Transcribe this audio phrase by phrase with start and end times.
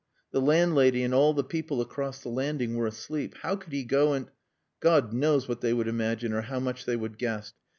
[0.31, 3.35] The landlady and all the people across the landing were asleep.
[3.43, 4.31] How could he go and...
[4.79, 7.53] God knows what they would imagine, or how much they would guess.